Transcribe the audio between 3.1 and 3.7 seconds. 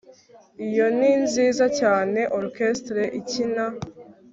ikina